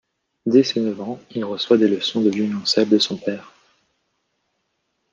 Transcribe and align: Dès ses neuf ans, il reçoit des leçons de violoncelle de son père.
Dès 0.47 0.63
ses 0.63 0.79
neuf 0.79 0.99
ans, 0.99 1.19
il 1.29 1.45
reçoit 1.45 1.77
des 1.77 1.87
leçons 1.87 2.21
de 2.21 2.31
violoncelle 2.31 2.89
de 2.89 2.97
son 2.97 3.17
père. 3.17 3.53